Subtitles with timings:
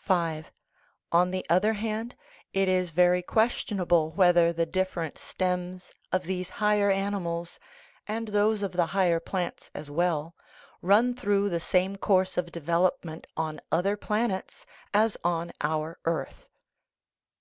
[0.00, 0.42] V.
[1.12, 2.16] On the other hand,
[2.52, 7.60] it is very questionable wheth er the different stems of these higher animals
[8.08, 10.34] (and those of the higher plants as well)
[10.82, 16.46] run through the same course of development on other planets as on our earth.